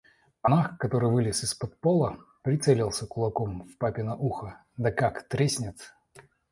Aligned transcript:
Монах, 0.41 0.79
который 0.79 1.11
вылез 1.11 1.43
из-под 1.43 1.79
пола, 1.79 2.17
прицелился 2.41 3.05
кулаком 3.05 3.67
в 3.67 3.77
папино 3.77 4.15
ухо, 4.15 4.59
да 4.75 4.91
как 4.91 5.27
треснет! 5.27 5.93